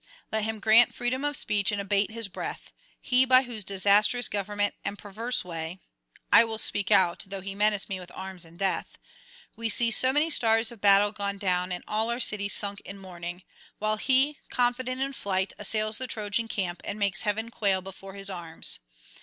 Let 0.31 0.45
him 0.45 0.57
grant 0.57 0.95
freedom 0.95 1.23
of 1.23 1.37
speech 1.37 1.71
and 1.71 1.79
abate 1.79 2.09
his 2.09 2.27
breath, 2.27 2.71
he 2.99 3.23
by 3.23 3.43
whose 3.43 3.63
disastrous 3.63 4.27
government 4.27 4.73
and 4.83 4.97
perverse 4.97 5.45
way 5.45 5.77
(I 6.33 6.43
will 6.43 6.57
speak 6.57 6.89
out, 6.89 7.23
though 7.27 7.41
he 7.41 7.53
menace 7.53 7.87
me 7.87 7.99
with 7.99 8.11
arms 8.15 8.43
and 8.43 8.57
death) 8.57 8.97
we 9.55 9.69
see 9.69 9.91
so 9.91 10.11
many 10.11 10.31
stars 10.31 10.71
of 10.71 10.81
battle 10.81 11.11
gone 11.11 11.37
down 11.37 11.71
and 11.71 11.83
all 11.87 12.09
our 12.09 12.19
city 12.19 12.49
sunk 12.49 12.81
in 12.83 12.97
mourning; 12.97 13.43
while 13.77 13.97
he, 13.97 14.39
confident 14.49 14.99
in 15.01 15.13
flight, 15.13 15.53
assails 15.59 15.99
the 15.99 16.07
Trojan 16.07 16.47
camp 16.47 16.81
and 16.83 16.97
makes 16.97 17.21
heaven 17.21 17.49
quail 17.51 17.83
before 17.83 18.15
his 18.15 18.31
arms. 18.31 18.79